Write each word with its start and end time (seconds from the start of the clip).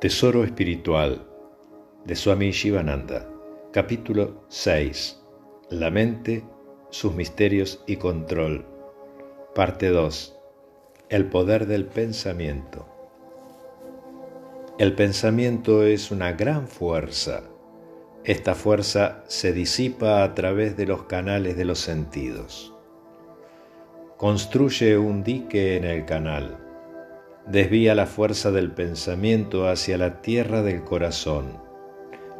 Tesoro 0.00 0.44
espiritual 0.44 1.26
de 2.06 2.16
Swami 2.16 2.52
Shivananda, 2.52 3.28
capítulo 3.70 4.46
6. 4.48 5.20
La 5.68 5.90
mente, 5.90 6.42
sus 6.88 7.12
misterios 7.12 7.84
y 7.86 7.96
control. 7.96 8.64
Parte 9.54 9.90
2. 9.90 10.38
El 11.10 11.26
poder 11.26 11.66
del 11.66 11.84
pensamiento. 11.84 12.88
El 14.78 14.94
pensamiento 14.94 15.84
es 15.84 16.10
una 16.10 16.32
gran 16.32 16.66
fuerza. 16.66 17.42
Esta 18.24 18.54
fuerza 18.54 19.22
se 19.26 19.52
disipa 19.52 20.24
a 20.24 20.34
través 20.34 20.78
de 20.78 20.86
los 20.86 21.02
canales 21.02 21.58
de 21.58 21.66
los 21.66 21.78
sentidos. 21.78 22.72
Construye 24.16 24.96
un 24.96 25.22
dique 25.24 25.76
en 25.76 25.84
el 25.84 26.06
canal 26.06 26.69
desvía 27.50 27.96
la 27.96 28.06
fuerza 28.06 28.52
del 28.52 28.70
pensamiento 28.70 29.66
hacia 29.68 29.98
la 29.98 30.22
tierra 30.22 30.62
del 30.62 30.84
corazón. 30.84 31.58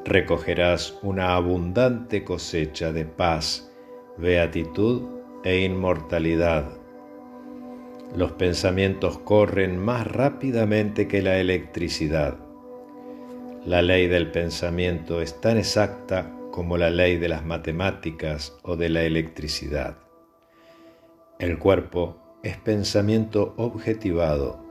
Recogerás 0.04 0.96
una 1.02 1.34
abundante 1.34 2.22
cosecha 2.22 2.92
de 2.92 3.06
paz, 3.06 3.72
beatitud 4.18 5.02
e 5.42 5.62
inmortalidad. 5.62 6.64
Los 8.14 8.32
pensamientos 8.32 9.18
corren 9.18 9.78
más 9.78 10.06
rápidamente 10.06 11.08
que 11.08 11.22
la 11.22 11.38
electricidad. 11.38 12.36
La 13.66 13.82
ley 13.82 14.06
del 14.06 14.30
pensamiento 14.30 15.20
es 15.20 15.40
tan 15.40 15.58
exacta 15.58 16.32
como 16.52 16.78
la 16.78 16.90
ley 16.90 17.16
de 17.18 17.28
las 17.28 17.44
matemáticas 17.44 18.56
o 18.62 18.76
de 18.76 18.88
la 18.88 19.02
electricidad. 19.02 19.96
El 21.40 21.58
cuerpo 21.58 22.16
es 22.44 22.56
pensamiento 22.58 23.54
objetivado 23.56 24.69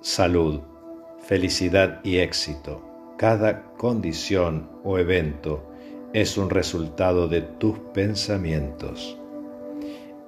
salud, 0.00 0.60
felicidad 1.18 2.00
y 2.02 2.18
éxito. 2.18 2.82
Cada 3.18 3.64
condición 3.74 4.70
o 4.82 4.98
evento 4.98 5.70
es 6.14 6.38
un 6.38 6.48
resultado 6.48 7.28
de 7.28 7.42
tus 7.42 7.78
pensamientos. 7.92 9.18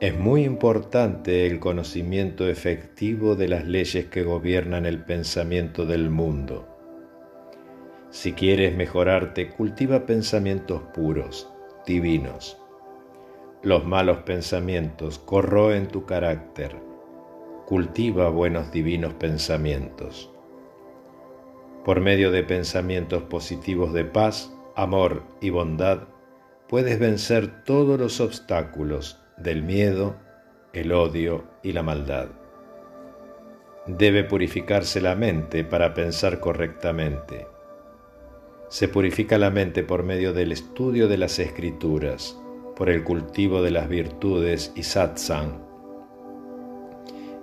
Es 0.01 0.19
muy 0.19 0.45
importante 0.45 1.47
el 1.47 1.59
conocimiento 1.59 2.49
efectivo 2.49 3.35
de 3.35 3.49
las 3.49 3.67
leyes 3.67 4.07
que 4.07 4.25
gobiernan 4.25 4.85
el 4.85 5.03
pensamiento 5.05 5.87
del 5.87 6.11
mundo. 6.11 6.69
Si 8.11 8.33
quieres 8.33 8.77
mejorarte, 8.77 9.49
cultiva 9.49 10.05
pensamientos 10.05 10.83
puros, 10.93 11.49
divinos. 11.87 12.59
Los 13.63 13.87
malos 13.87 14.19
pensamientos 14.19 15.19
corroen 15.19 15.89
tu 15.89 16.05
carácter 16.05 16.92
cultiva 17.73 18.29
buenos 18.29 18.71
divinos 18.71 19.15
pensamientos. 19.15 20.31
Por 21.87 22.03
medio 22.03 22.31
de 22.31 22.43
pensamientos 22.43 23.23
positivos 23.23 23.95
de 23.95 24.05
paz, 24.05 24.53
amor 24.77 25.23
y 25.41 25.49
bondad, 25.49 26.01
puedes 26.69 26.99
vencer 26.99 27.65
todos 27.65 27.99
los 27.99 28.21
obstáculos 28.21 29.23
del 29.39 29.63
miedo, 29.63 30.17
el 30.75 30.93
odio 30.93 31.45
y 31.63 31.73
la 31.73 31.83
maldad. 31.83 32.29
Debe 33.87 34.25
purificarse 34.25 35.01
la 35.01 35.15
mente 35.15 35.65
para 35.65 35.95
pensar 35.95 36.41
correctamente. 36.41 37.47
Se 38.69 38.87
purifica 38.87 39.39
la 39.39 39.49
mente 39.49 39.83
por 39.83 40.03
medio 40.03 40.35
del 40.35 40.53
estudio 40.53 41.09
de 41.09 41.17
las 41.17 41.39
escrituras, 41.39 42.39
por 42.77 42.91
el 42.91 43.03
cultivo 43.03 43.63
de 43.63 43.71
las 43.71 43.89
virtudes 43.89 44.75
y 44.77 44.83
satsang, 44.83 45.72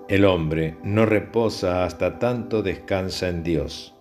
el 0.10 0.26
hombre 0.26 0.76
no 0.84 1.06
reposa 1.06 1.86
hasta 1.86 2.18
tanto 2.18 2.64
descansa 2.64 3.30
en 3.30 3.44
Dios. 3.44 3.96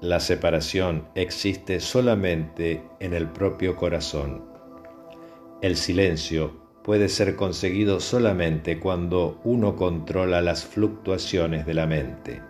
La 0.00 0.20
separación 0.20 1.08
existe 1.16 1.80
solamente 1.80 2.84
en 3.00 3.12
el 3.12 3.26
propio 3.26 3.74
corazón. 3.74 4.44
El 5.60 5.76
silencio 5.76 6.56
puede 6.84 7.08
ser 7.08 7.34
conseguido 7.34 7.98
solamente 7.98 8.78
cuando 8.78 9.40
uno 9.42 9.74
controla 9.74 10.40
las 10.40 10.64
fluctuaciones 10.64 11.66
de 11.66 11.74
la 11.74 11.88
mente. 11.88 12.40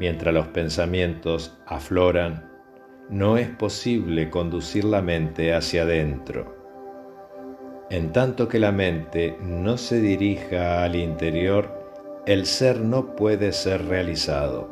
Mientras 0.00 0.34
los 0.34 0.48
pensamientos 0.48 1.56
afloran, 1.66 2.50
no 3.08 3.38
es 3.38 3.48
posible 3.50 4.30
conducir 4.30 4.84
la 4.84 5.00
mente 5.00 5.54
hacia 5.54 5.82
adentro. 5.82 6.53
En 7.94 8.10
tanto 8.10 8.48
que 8.48 8.58
la 8.58 8.72
mente 8.72 9.38
no 9.40 9.78
se 9.78 10.00
dirija 10.00 10.82
al 10.82 10.96
interior, 10.96 11.70
el 12.26 12.44
ser 12.44 12.80
no 12.80 13.14
puede 13.14 13.52
ser 13.52 13.86
realizado. 13.86 14.68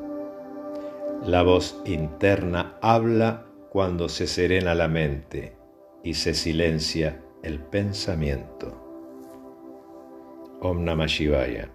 La 1.24 1.44
voz 1.44 1.80
interna 1.84 2.76
habla 2.82 3.46
cuando 3.70 4.08
se 4.08 4.26
serena 4.26 4.74
la 4.74 4.88
mente 4.88 5.56
y 6.02 6.14
se 6.14 6.34
silencia 6.34 7.22
el 7.44 7.60
pensamiento. 7.60 8.76
Om 10.60 10.82
Namah 10.82 11.06
Shivaya. 11.06 11.70